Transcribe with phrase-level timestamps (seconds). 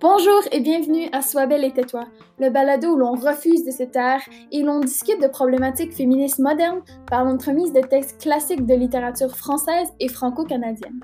[0.00, 2.04] Bonjour et bienvenue à Sois belle et tais-toi,
[2.38, 4.20] le balado où l'on refuse de se taire
[4.52, 9.88] et l'on discute de problématiques féministes modernes par l'entremise de textes classiques de littérature française
[9.98, 11.00] et franco-canadienne.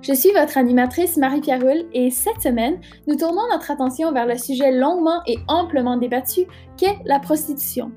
[0.00, 1.60] Je suis votre animatrice Marie-Pierre
[1.92, 6.46] et cette semaine, nous tournons notre attention vers le sujet longuement et amplement débattu
[6.78, 7.92] qu'est la prostitution.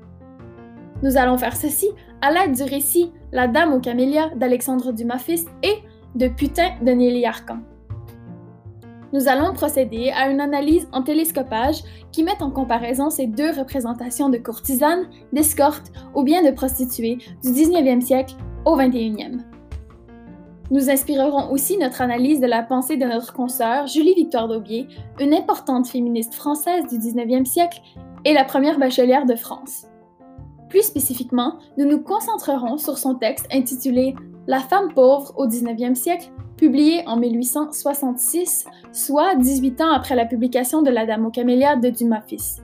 [1.02, 1.88] Nous allons faire ceci
[2.22, 5.74] à l'aide du récit La Dame aux camélias d'Alexandre Dumas fils et
[6.14, 7.58] de Putain de Nelly Arcan
[9.12, 11.82] nous allons procéder à une analyse en télescopage
[12.12, 17.50] qui met en comparaison ces deux représentations de courtisanes, d'escortes ou bien de prostituées du
[17.50, 18.34] 19e siècle
[18.64, 19.40] au 21e.
[20.70, 24.88] Nous inspirerons aussi notre analyse de la pensée de notre consoeur Julie-Victoire Daubier,
[25.20, 27.80] une importante féministe française du 19e siècle
[28.24, 29.86] et la première bachelière de France.
[30.68, 34.14] Plus spécifiquement, nous nous concentrerons sur son texte intitulé
[34.46, 40.82] La femme pauvre au 19e siècle publié en 1866, soit 18 ans après la publication
[40.82, 42.62] de La Dame aux camélias de Dumas fils.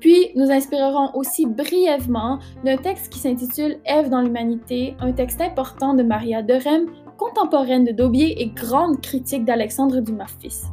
[0.00, 5.94] Puis, nous inspirerons aussi brièvement d'un texte qui s'intitule Ève dans l'humanité, un texte important
[5.94, 10.66] de Maria de Rem, contemporaine de Daubier et grande critique d'Alexandre Dumas fils.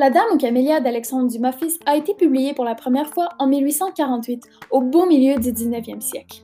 [0.00, 3.46] La Dame aux camélias d'Alexandre Dumas fils a été publiée pour la première fois en
[3.46, 6.40] 1848, au beau milieu du 19e siècle.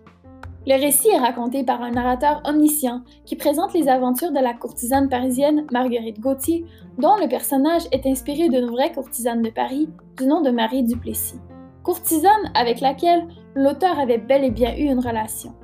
[0.67, 5.09] Le récit est raconté par un narrateur omniscient qui présente les aventures de la courtisane
[5.09, 6.67] parisienne Marguerite Gauthier,
[6.99, 11.41] dont le personnage est inspiré d'une vraie courtisane de Paris du nom de Marie Duplessis,
[11.83, 15.55] courtisane avec laquelle l'auteur avait bel et bien eu une relation.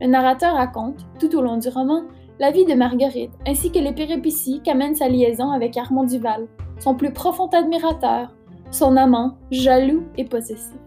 [0.00, 2.02] Le narrateur raconte, tout au long du roman,
[2.40, 6.48] la vie de Marguerite ainsi que les péripéties qu'amène sa liaison avec Armand Duval,
[6.82, 8.34] son plus profond admirateur,
[8.72, 10.80] son amant, jaloux et possessif.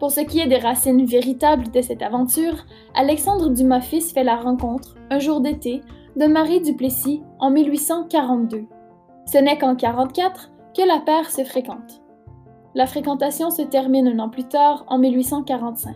[0.00, 2.64] Pour ce qui est des racines véritables de cette aventure,
[2.94, 5.82] Alexandre Dumas fils fait la rencontre, un jour d'été,
[6.16, 8.64] de Marie Duplessis en 1842.
[9.26, 12.02] Ce n'est qu'en 44 que la paire se fréquente.
[12.74, 15.94] La fréquentation se termine un an plus tard, en 1845.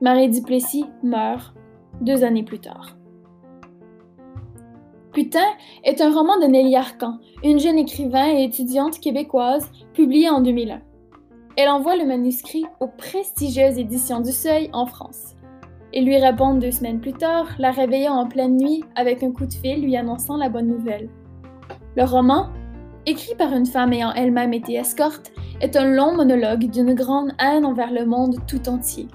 [0.00, 1.52] Marie Duplessis meurt
[2.00, 2.96] deux années plus tard.
[5.12, 5.46] Putain
[5.82, 10.80] est un roman de Nelly Arcan, une jeune écrivain et étudiante québécoise, publié en 2001.
[11.56, 15.34] Elle envoie le manuscrit aux prestigieuses éditions du Seuil en France.
[15.92, 19.46] Ils lui répondent deux semaines plus tard, la réveillant en pleine nuit avec un coup
[19.46, 21.08] de fil lui annonçant la bonne nouvelle.
[21.96, 22.46] Le roman,
[23.04, 27.64] écrit par une femme ayant elle-même été escorte, est un long monologue d'une grande haine
[27.64, 29.08] envers le monde tout entier.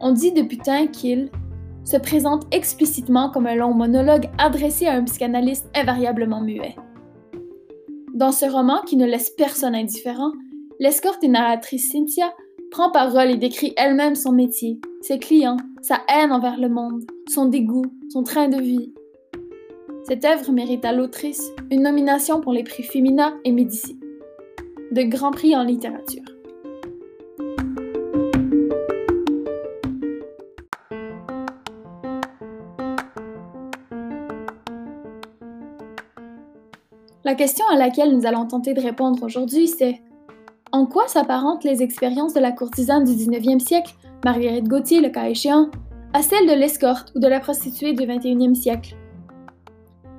[0.00, 1.30] On dit de Putain qu'il
[1.86, 6.74] se présente explicitement comme un long monologue adressé à un psychanalyste invariablement muet.
[8.12, 10.32] Dans ce roman qui ne laisse personne indifférent,
[10.80, 12.34] l'escorte et narratrice Cynthia
[12.70, 17.46] prend parole et décrit elle-même son métier, ses clients, sa haine envers le monde, son
[17.46, 18.92] dégoût, son train de vie.
[20.04, 23.98] Cette œuvre mérite à l'autrice une nomination pour les prix Femina et Médici,
[24.90, 26.35] de grands prix en littérature.
[37.26, 40.00] La question à laquelle nous allons tenter de répondre aujourd'hui, c'est
[40.70, 45.28] en quoi s'apparentent les expériences de la courtisane du 19e siècle, Marguerite Gauthier le cas
[45.28, 45.68] échéant,
[46.12, 48.94] à celles de l'escorte ou de la prostituée du 21e siècle?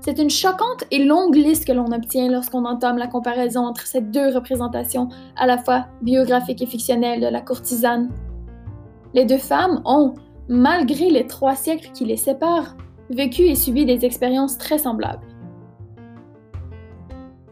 [0.01, 4.01] C'est une choquante et longue liste que l'on obtient lorsqu'on entame la comparaison entre ces
[4.01, 5.07] deux représentations
[5.37, 8.09] à la fois biographiques et fictionnelles de la courtisane.
[9.13, 10.13] Les deux femmes ont,
[10.49, 12.75] malgré les trois siècles qui les séparent,
[13.09, 15.36] vécu et subi des expériences très semblables.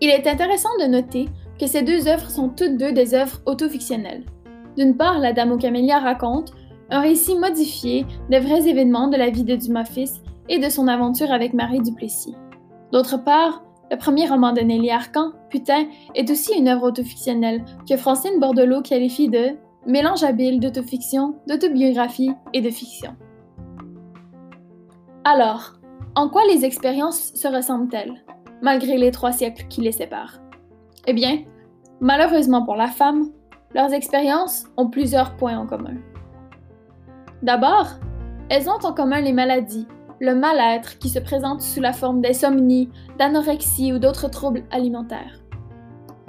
[0.02, 1.30] Il est intéressant de noter
[1.60, 4.26] que ces deux œuvres sont toutes deux des œuvres autofictionnelles.
[4.78, 6.54] D'une part, La Dame aux camélias raconte
[6.90, 10.88] un récit modifié des vrais événements de la vie de Dumas fils et de son
[10.88, 12.36] aventure avec Marie Duplessis.
[12.92, 17.98] D'autre part, le premier roman de Nelly Arcan, Putain, est aussi une œuvre autofictionnelle que
[17.98, 19.58] Francine Bordelot qualifie de
[19.88, 23.16] mélange habile d'autofiction, d'autobiographie et de fiction.
[25.24, 25.74] Alors,
[26.16, 28.24] en quoi les expériences se ressemblent-elles?
[28.62, 30.40] Malgré les trois siècles qui les séparent?
[31.08, 31.44] Eh bien,
[32.02, 33.30] malheureusement pour la femme,
[33.74, 35.96] leurs expériences ont plusieurs points en commun.
[37.42, 37.88] D'abord,
[38.50, 39.88] elles ont en commun les maladies,
[40.20, 45.40] le mal-être qui se présente sous la forme d'insomnie, d'anorexie ou d'autres troubles alimentaires.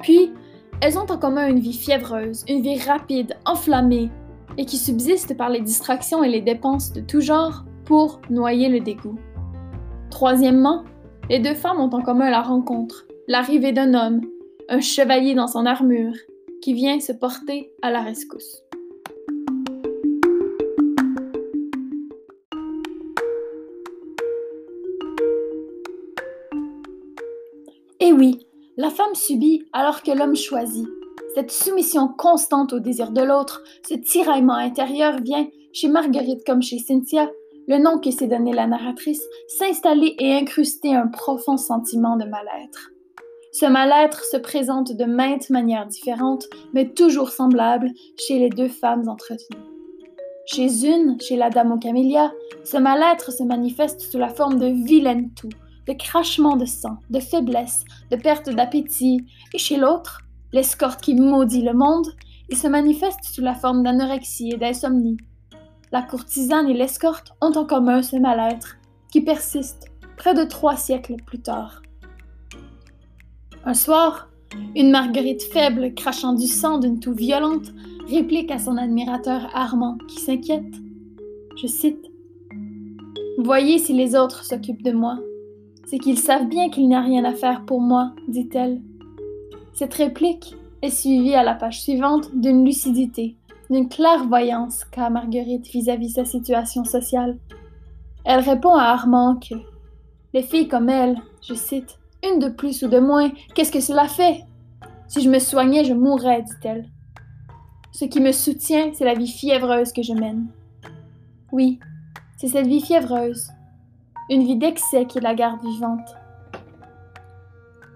[0.03, 0.33] Puis,
[0.81, 4.11] elles ont en commun une vie fiévreuse, une vie rapide, enflammée,
[4.59, 8.81] et qui subsiste par les distractions et les dépenses de tout genre pour noyer le
[8.81, 9.19] dégoût.
[10.11, 10.85] Troisièmement,
[11.29, 14.21] les deux femmes ont en commun la rencontre, l'arrivée d'un homme,
[14.69, 16.15] un chevalier dans son armure,
[16.63, 18.63] qui vient se porter à la rescousse.
[27.99, 28.47] Eh oui,
[28.77, 30.87] la femme subit alors que l'homme choisit.
[31.35, 36.79] Cette soumission constante au désir de l'autre, ce tiraillement intérieur vient, chez Marguerite comme chez
[36.79, 37.29] Cynthia,
[37.67, 42.93] le nom que s'est donné la narratrice, s'installer et incruster un profond sentiment de mal-être.
[43.53, 49.09] Ce mal-être se présente de maintes manières différentes, mais toujours semblables chez les deux femmes
[49.09, 49.63] entretenues.
[50.47, 52.31] Chez une, chez la dame aux camélias,
[52.65, 55.49] ce mal-être se manifeste sous la forme de vilaine toux,
[55.89, 59.25] de crachement de sang, de faiblesse, de perte d'appétit,
[59.55, 60.21] et chez l'autre,
[60.53, 62.09] l'escorte qui maudit le monde,
[62.49, 65.17] il se manifeste sous la forme d'anorexie et d'insomnie,
[65.97, 68.77] la courtisane et l'escorte ont en commun ce mal-être
[69.11, 71.81] qui persiste près de trois siècles plus tard.
[73.65, 74.29] Un soir,
[74.75, 77.73] une marguerite faible crachant du sang d'une toux violente
[78.11, 80.75] réplique à son admirateur Armand qui s'inquiète.
[81.63, 82.05] Je cite
[83.39, 85.19] Voyez si les autres s'occupent de moi.
[85.87, 88.83] C'est qu'ils savent bien qu'il n'y a rien à faire pour moi, dit-elle.
[89.73, 93.39] Cette réplique est suivie à la page suivante d'une lucidité
[93.71, 97.39] d'une clairvoyance qu'a Marguerite vis-à-vis sa situation sociale.
[98.25, 99.55] Elle répond à Armand que
[100.35, 104.09] les filles comme elle, je cite, une de plus ou de moins, qu'est-ce que cela
[104.09, 104.45] fait?
[105.09, 106.91] Si je me soignais, je mourrais, dit-elle.
[107.93, 110.49] Ce qui me soutient, c'est la vie fiévreuse que je mène.
[111.53, 111.79] Oui,
[112.37, 113.49] c'est cette vie fiévreuse,
[114.29, 116.17] une vie d'excès qui la garde vivante.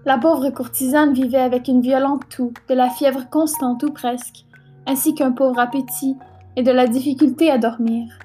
[0.05, 4.45] La pauvre courtisane vivait avec une violente toux, de la fièvre constante ou presque,
[4.87, 6.17] ainsi qu'un pauvre appétit
[6.55, 8.19] et de la difficulté à dormir.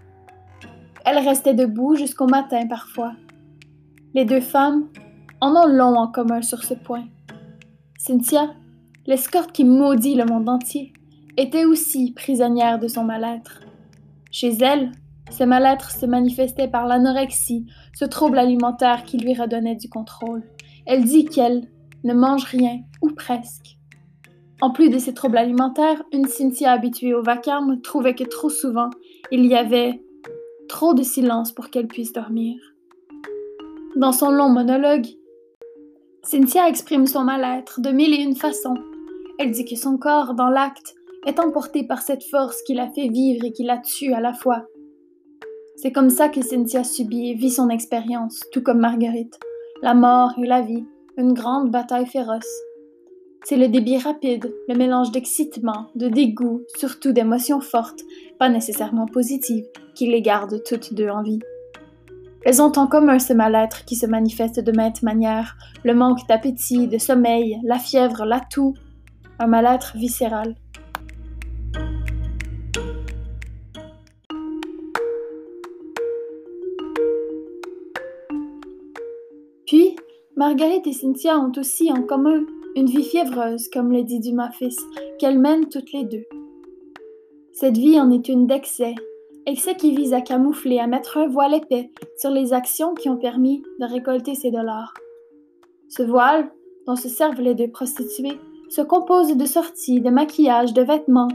[1.04, 3.12] Elle restait debout jusqu'au matin parfois.
[4.14, 4.88] Les deux femmes
[5.40, 7.04] en ont long en commun sur ce point.
[7.98, 8.50] Cynthia,
[9.06, 10.92] l'escorte qui maudit le monde entier,
[11.36, 13.60] était aussi prisonnière de son mal-être.
[14.30, 14.92] Chez elle,
[15.30, 20.44] ce mal-être se manifestait par l'anorexie, ce trouble alimentaire qui lui redonnait du contrôle.
[20.86, 21.68] Elle dit qu'elle
[22.04, 23.75] ne mange rien, ou presque.
[24.62, 28.88] En plus de ces troubles alimentaires, une Cynthia habituée au vacarme trouvait que trop souvent,
[29.30, 30.02] il y avait
[30.68, 32.56] trop de silence pour qu'elle puisse dormir.
[33.96, 35.06] Dans son long monologue,
[36.22, 38.76] Cynthia exprime son mal-être de mille et une façons.
[39.38, 40.94] Elle dit que son corps, dans l'acte,
[41.26, 44.32] est emporté par cette force qui la fait vivre et qui la tue à la
[44.32, 44.64] fois.
[45.76, 49.38] C'est comme ça que Cynthia subit et vit son expérience, tout comme Marguerite.
[49.82, 50.86] La mort et la vie,
[51.18, 52.65] une grande bataille féroce.
[53.44, 58.00] C'est le débit rapide, le mélange d'excitement, de dégoût, surtout d'émotions fortes,
[58.38, 61.40] pas nécessairement positives, qui les gardent toutes deux en vie.
[62.44, 66.86] Elles ont en commun ce mal-être qui se manifeste de maintes manières, le manque d'appétit,
[66.86, 68.74] de sommeil, la fièvre, la toux,
[69.38, 70.54] un mal-être viscéral.
[79.66, 79.96] Puis,
[80.36, 82.44] Marguerite et Cynthia ont aussi en commun
[82.76, 84.76] une vie fiévreuse, comme le dit Dumas fils,
[85.18, 86.26] qu'elles mènent toutes les deux.
[87.52, 88.94] Cette vie en est une d'excès,
[89.46, 93.16] excès qui vise à camoufler, à mettre un voile épais sur les actions qui ont
[93.16, 94.92] permis de récolter ces dollars.
[95.88, 96.50] Ce voile,
[96.86, 101.28] dont se servent les deux prostituées, se compose de sorties, de maquillage, de vêtements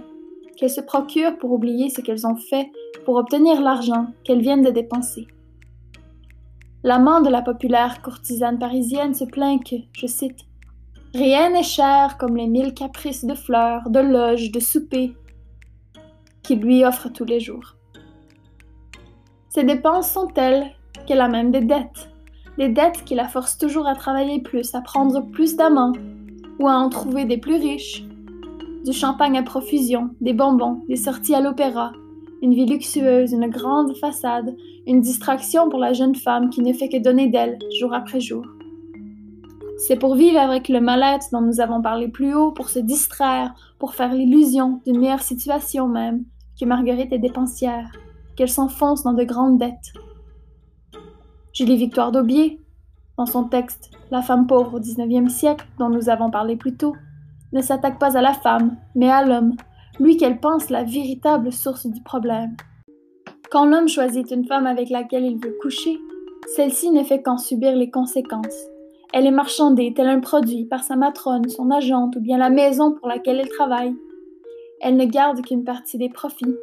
[0.58, 2.70] qu'elles se procurent pour oublier ce qu'elles ont fait
[3.04, 5.26] pour obtenir l'argent qu'elles viennent de dépenser.
[6.84, 10.46] L'amant de la populaire courtisane parisienne se plaint que, je cite,
[11.14, 15.14] Rien n'est cher comme les mille caprices de fleurs, de loges, de soupers
[16.42, 17.76] qu'il lui offre tous les jours.
[19.50, 20.72] Ses dépenses sont telles
[21.06, 22.10] qu'elle a même des dettes,
[22.58, 25.92] des dettes qui la forcent toujours à travailler plus, à prendre plus d'amants
[26.60, 28.06] ou à en trouver des plus riches.
[28.86, 31.92] Du champagne à profusion, des bonbons, des sorties à l'opéra,
[32.42, 34.56] une vie luxueuse, une grande façade,
[34.88, 38.46] une distraction pour la jeune femme qui ne fait que donner d'elle jour après jour.
[39.88, 43.56] C'est pour vivre avec le mal-être dont nous avons parlé plus haut, pour se distraire,
[43.80, 46.24] pour faire l'illusion d'une meilleure situation même,
[46.60, 47.92] que Marguerite est dépensière,
[48.36, 49.94] qu'elle s'enfonce dans de grandes dettes.
[51.52, 52.60] Julie Victoire d'Aubier,
[53.18, 56.96] dans son texte La femme pauvre au XIXe siècle, dont nous avons parlé plus tôt,
[57.52, 59.56] ne s'attaque pas à la femme, mais à l'homme,
[60.00, 62.56] lui qu'elle pense la véritable source du problème.
[63.50, 65.98] Quand l'homme choisit une femme avec laquelle il veut coucher,
[66.56, 68.68] celle-ci ne fait qu'en subir les conséquences.
[69.14, 72.94] Elle est marchandée tel un produit par sa matrone, son agente ou bien la maison
[72.94, 73.94] pour laquelle elle travaille.
[74.80, 76.56] Elle ne garde qu'une partie des profits.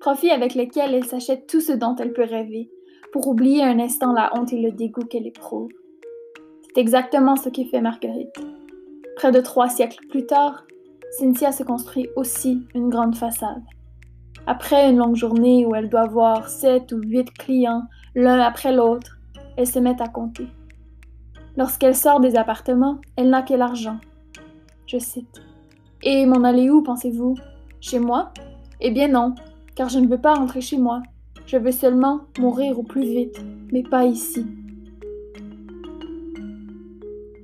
[0.00, 2.68] Profits avec lesquels elle s'achète tout ce dont elle peut rêver.
[3.12, 5.68] pour oublier un instant la honte et le dégoût qu'elle éprouve.
[6.62, 8.36] C'est exactement ce qui fait Marguerite.
[9.16, 10.64] Près de trois siècles plus tard,
[11.18, 13.64] Cynthia se construit aussi une grande façade.
[14.46, 17.82] Après une longue journée où elle doit voir sept ou huit clients
[18.14, 19.18] l'un après l'autre,
[19.56, 20.46] elle se met à compter.
[21.60, 23.98] Lorsqu'elle sort des appartements, elle n'a que l'argent.
[24.86, 25.42] Je cite.
[26.02, 27.36] Et m'en aller où, pensez-vous?
[27.82, 28.32] Chez moi?
[28.80, 29.34] Eh bien non,
[29.74, 31.02] car je ne veux pas rentrer chez moi.
[31.44, 34.46] Je veux seulement mourir au plus vite, mais pas ici.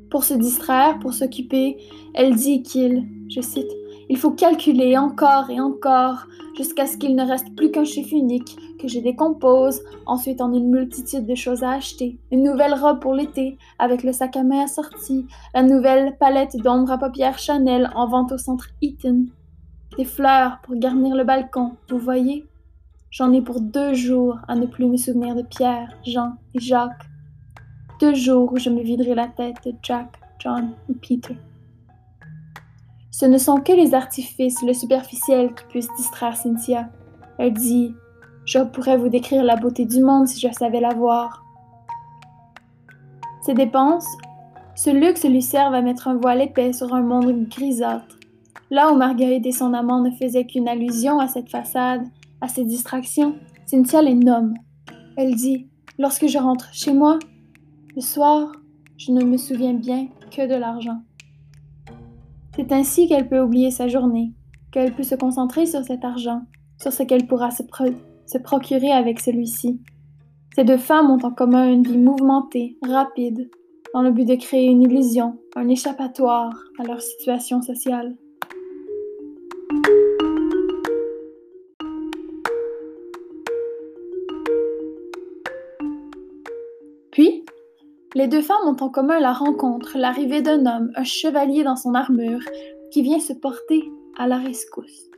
[0.08, 1.76] Pour se distraire, pour s'occuper,
[2.14, 3.70] elle dit qu'il, je cite,
[4.08, 8.56] il faut calculer encore et encore jusqu'à ce qu'il ne reste plus qu'un chiffre unique
[8.78, 12.18] que je décompose, ensuite en une multitude de choses à acheter.
[12.30, 16.92] Une nouvelle robe pour l'été avec le sac à main assorti, la nouvelle palette d'ombre
[16.92, 19.26] à paupières Chanel en vente au centre Eaton,
[19.96, 22.46] des fleurs pour garnir le balcon, vous voyez
[23.10, 27.06] J'en ai pour deux jours à ne plus me souvenir de Pierre, Jean et Jacques.
[27.98, 31.36] Deux jours où je me viderai la tête de Jack, John et Peter.
[33.18, 36.90] Ce ne sont que les artifices, le superficiel qui puissent distraire Cynthia.
[37.38, 37.94] Elle dit
[38.44, 41.42] Je pourrais vous décrire la beauté du monde si je savais la voir.
[43.40, 44.06] Ces dépenses,
[44.74, 48.18] ce luxe lui servent à mettre un voile épais sur un monde grisâtre.
[48.70, 52.06] Là où Marguerite et son amant ne faisaient qu'une allusion à cette façade,
[52.42, 54.52] à ces distractions, Cynthia les nomme.
[55.16, 55.68] Elle dit
[55.98, 57.18] Lorsque je rentre chez moi,
[57.94, 58.52] le soir,
[58.98, 61.00] je ne me souviens bien que de l'argent.
[62.56, 64.32] C'est ainsi qu'elle peut oublier sa journée,
[64.72, 66.40] qu'elle peut se concentrer sur cet argent,
[66.80, 67.62] sur ce qu'elle pourra se,
[68.26, 69.80] se procurer avec celui-ci.
[70.54, 73.50] Ces deux femmes ont en commun une vie mouvementée, rapide,
[73.92, 78.16] dans le but de créer une illusion, un échappatoire à leur situation sociale.
[88.16, 91.92] Les deux femmes ont en commun la rencontre, l'arrivée d'un homme, un chevalier dans son
[91.92, 92.40] armure,
[92.90, 95.10] qui vient se porter à la rescousse.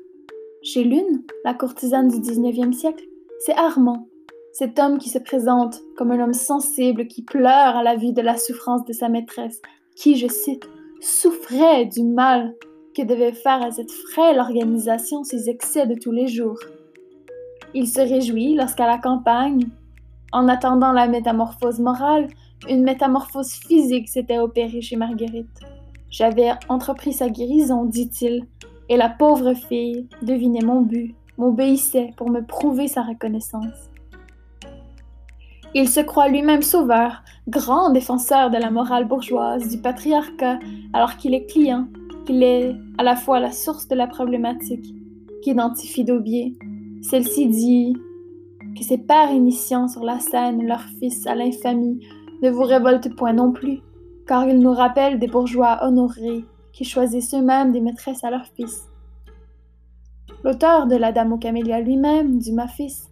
[0.64, 3.05] Chez l'une, la courtisane du 19e siècle,
[3.38, 4.09] c'est Armand,
[4.52, 8.21] cet homme qui se présente comme un homme sensible qui pleure à la vue de
[8.21, 9.62] la souffrance de sa maîtresse,
[9.95, 10.69] qui, je cite,
[11.00, 12.52] souffrait du mal
[12.97, 16.59] que devait faire à cette frêle organisation ses excès de tous les jours.
[17.75, 19.69] Il se réjouit lorsqu'à la campagne,
[20.33, 22.26] en attendant la métamorphose morale,
[22.66, 25.60] une métamorphose physique s'était opérée chez Marguerite.
[26.10, 28.46] J'avais entrepris sa guérison, dit-il,
[28.88, 33.90] et la pauvre fille devinait mon but, m'obéissait pour me prouver sa reconnaissance.
[35.74, 40.58] Il se croit lui-même sauveur, grand défenseur de la morale bourgeoise, du patriarcat,
[40.94, 41.86] alors qu'il est client,
[42.24, 44.94] qu'il est à la fois la source de la problématique,
[45.42, 46.56] qu'identifie Daubier.
[47.02, 47.96] Celle-ci dit
[48.76, 52.00] que ses pères initiant sur la scène leur fils à l'infamie
[52.42, 53.80] ne vous révolte point non plus,
[54.26, 58.88] car il nous rappelle des bourgeois honorés qui choisissent eux-mêmes des maîtresses à leurs fils.
[60.45, 63.11] L'auteur de La Dame aux Camélias lui-même, Dumas fils,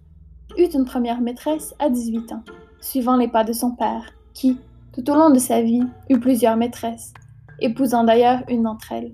[0.57, 2.45] eut une première maîtresse à 18 ans,
[2.81, 4.59] suivant les pas de son père, qui,
[4.93, 7.13] tout au long de sa vie, eut plusieurs maîtresses,
[7.61, 9.13] épousant d'ailleurs une d'entre elles.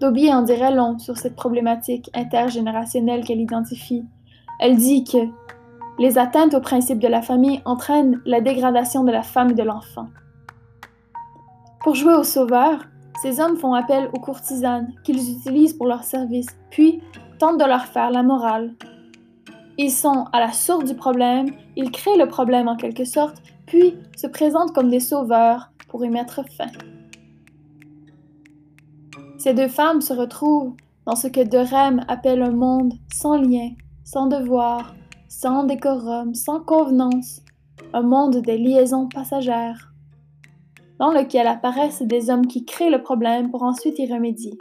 [0.00, 4.04] Daubier en dirait long sur cette problématique intergénérationnelle qu'elle identifie.
[4.58, 5.18] Elle dit que
[5.98, 9.62] les atteintes au principe de la famille entraînent la dégradation de la femme et de
[9.62, 10.08] l'enfant.
[11.82, 12.80] Pour jouer au sauveur,
[13.22, 17.02] ces hommes font appel aux courtisanes qu'ils utilisent pour leur service, puis
[17.38, 18.74] tentent de leur faire la morale.
[19.78, 23.96] Ils sont à la source du problème, ils créent le problème en quelque sorte, puis
[24.16, 26.66] se présentent comme des sauveurs pour y mettre fin.
[29.38, 30.74] Ces deux femmes se retrouvent
[31.06, 33.70] dans ce que De Rem appelle un monde sans lien,
[34.04, 34.94] sans devoir,
[35.30, 37.40] sans décorum, sans convenance,
[37.94, 39.92] un monde des liaisons passagères,
[40.98, 44.58] dans lequel apparaissent des hommes qui créent le problème pour ensuite y remédier.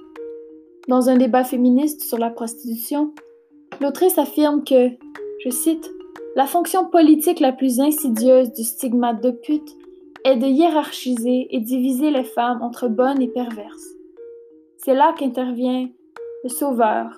[0.88, 3.14] Dans un débat féministe sur la prostitution,
[3.82, 4.92] l'autrice affirme que,
[5.44, 5.90] je cite,
[6.36, 9.76] la fonction politique la plus insidieuse du stigmate de pute
[10.24, 13.96] est de hiérarchiser et diviser les femmes entre bonnes et perverses.
[14.78, 15.90] C'est là qu'intervient
[16.44, 17.18] le sauveur,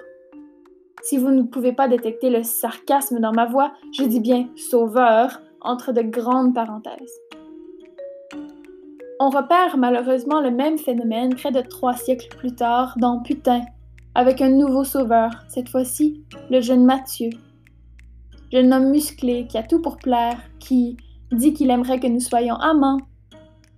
[1.04, 5.42] si vous ne pouvez pas détecter le sarcasme dans ma voix, je dis bien sauveur
[5.62, 7.20] entre de grandes parenthèses.
[9.20, 13.62] On repère malheureusement le même phénomène près de trois siècles plus tard dans Putain,
[14.16, 17.30] avec un nouveau sauveur, cette fois-ci le jeune Mathieu.
[18.52, 20.98] Jeune homme musclé qui a tout pour plaire, qui
[21.32, 23.00] dit qu'il aimerait que nous soyons amants.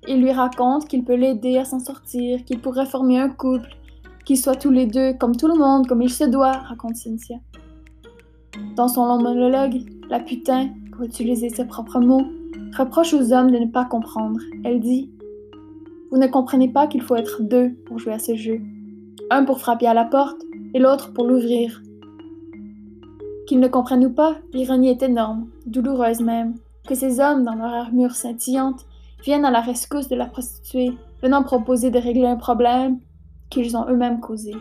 [0.07, 3.69] Il lui raconte qu'il peut l'aider à s'en sortir, qu'il pourrait former un couple,
[4.25, 7.37] qu'ils soient tous les deux comme tout le monde, comme il se doit, raconte Cynthia.
[8.75, 12.27] Dans son long monologue, la putain pour utiliser ses propres mots,
[12.77, 14.39] reproche aux hommes de ne pas comprendre.
[14.63, 15.11] Elle dit
[16.11, 18.61] Vous ne comprenez pas qu'il faut être deux pour jouer à ce jeu.
[19.31, 20.41] Un pour frapper à la porte
[20.73, 21.81] et l'autre pour l'ouvrir.
[23.47, 26.55] Qu'ils ne comprennent ou pas, l'ironie est énorme, douloureuse même,
[26.87, 28.85] que ces hommes, dans leur armure scintillante,
[29.23, 32.99] viennent à la rescousse de la prostituée, venant proposer de régler un problème
[33.53, 34.53] qu'ils ont eux-mêmes causé.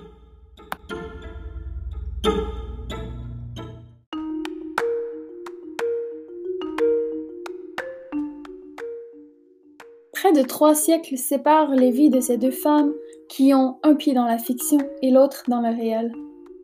[10.12, 12.92] Près de trois siècles séparent les vies de ces deux femmes
[13.28, 16.12] qui ont un pied dans la fiction et l'autre dans le réel.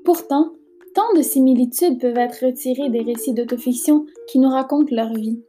[0.04, 0.52] Pourtant,
[0.94, 5.42] tant de similitudes peuvent être retirées des récits d'autofiction qui nous racontent leur vie.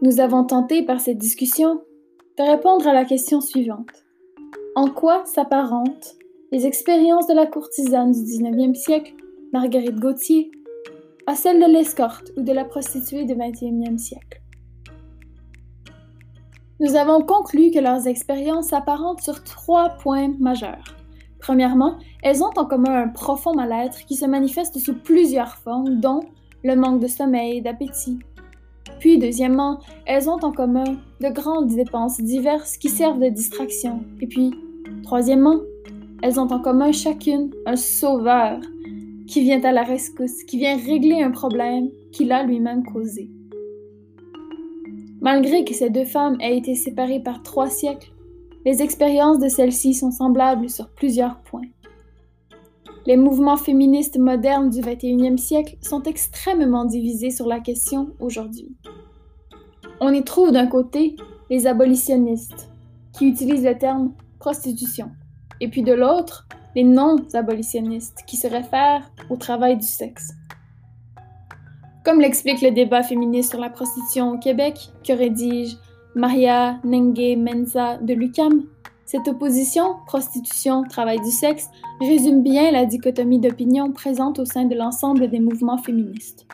[0.00, 1.82] Nous avons tenté par cette discussion
[2.38, 4.05] de répondre à la question suivante.
[4.76, 6.16] En quoi s'apparentent
[6.52, 9.14] les expériences de la courtisane du 19e siècle,
[9.54, 10.50] Marguerite Gauthier,
[11.26, 14.42] à celles de l'escorte ou de la prostituée du 21e siècle?
[16.78, 20.94] Nous avons conclu que leurs expériences s'apparentent sur trois points majeurs.
[21.38, 26.20] Premièrement, elles ont en commun un profond mal-être qui se manifeste sous plusieurs formes, dont
[26.64, 28.18] le manque de sommeil et d'appétit.
[28.98, 34.04] Puis, deuxièmement, elles ont en commun de grandes dépenses diverses qui servent de distraction.
[34.20, 34.52] Et puis,
[35.02, 35.60] troisièmement,
[36.22, 38.60] elles ont en commun chacune un sauveur
[39.26, 43.30] qui vient à la rescousse, qui vient régler un problème qu'il a lui-même causé.
[45.20, 48.12] Malgré que ces deux femmes aient été séparées par trois siècles,
[48.64, 51.68] les expériences de celles-ci sont semblables sur plusieurs points.
[53.06, 58.74] Les mouvements féministes modernes du 21e siècle sont extrêmement divisés sur la question aujourd'hui.
[60.00, 61.14] On y trouve d'un côté
[61.48, 62.68] les abolitionnistes,
[63.16, 65.10] qui utilisent le terme prostitution,
[65.60, 70.32] et puis de l'autre, les non-abolitionnistes, qui se réfèrent au travail du sexe.
[72.04, 75.76] Comme l'explique le débat féministe sur la prostitution au Québec, que rédige
[76.14, 78.62] Maria Nengue Menza de l'UCAM,
[79.06, 81.68] cette opposition prostitution-travail du sexe
[82.00, 86.46] résume bien la dichotomie d'opinion présente au sein de l'ensemble des mouvements féministes.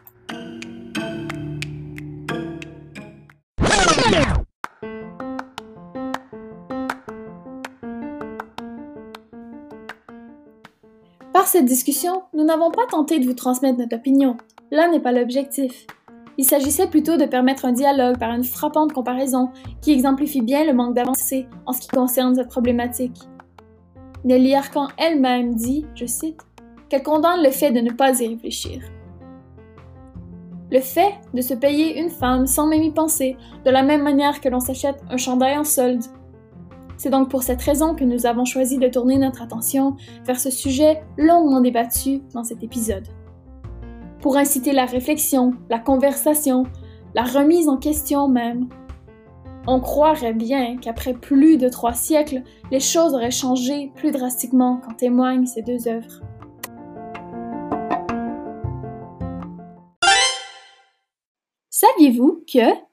[11.42, 14.36] Par cette discussion, nous n'avons pas tenté de vous transmettre notre opinion,
[14.70, 15.88] Là n'est pas l'objectif.
[16.38, 19.50] Il s'agissait plutôt de permettre un dialogue par une frappante comparaison
[19.80, 23.18] qui exemplifie bien le manque d'avancée en ce qui concerne cette problématique.
[24.22, 26.40] Nelly Arcan elle-même dit, je cite,
[26.88, 28.80] qu'elle condamne le fait de ne pas y réfléchir.
[30.70, 34.40] Le fait de se payer une femme sans même y penser, de la même manière
[34.40, 36.04] que l'on s'achète un chandail en solde.
[37.02, 40.52] C'est donc pour cette raison que nous avons choisi de tourner notre attention vers ce
[40.52, 43.08] sujet longuement débattu dans cet épisode
[44.20, 46.62] pour inciter la réflexion, la conversation,
[47.16, 48.68] la remise en question même.
[49.66, 54.94] On croirait bien qu'après plus de trois siècles, les choses auraient changé plus drastiquement qu'en
[54.94, 56.20] témoignent ces deux œuvres.
[61.68, 62.91] Saviez-vous que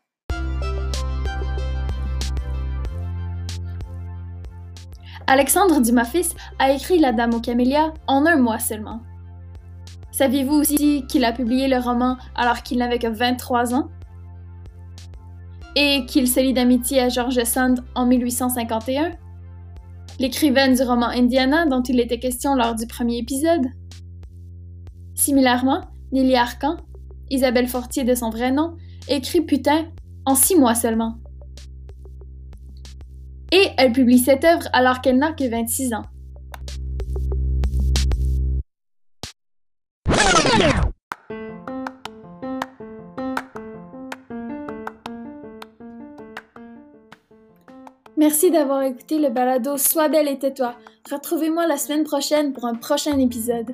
[5.32, 6.12] Alexandre Dumas
[6.58, 9.02] a écrit La Dame aux Camélias en un mois seulement.
[10.10, 13.92] Saviez-vous aussi qu'il a publié le roman alors qu'il n'avait que 23 ans?
[15.76, 19.12] Et qu'il se lie d'amitié à George Sand en 1851?
[20.18, 23.68] L'écrivaine du roman Indiana dont il était question lors du premier épisode?
[25.14, 26.78] Similairement, Nelly Arcan,
[27.30, 29.90] Isabelle Fortier de son vrai nom, écrit Putain
[30.26, 31.20] en six mois seulement.
[33.52, 36.04] Et elle publie cette œuvre alors qu'elle n'a que 26 ans.
[48.18, 50.76] Merci d'avoir écouté le balado Sois belle et tais-toi.
[51.10, 53.74] Retrouvez-moi la semaine prochaine pour un prochain épisode.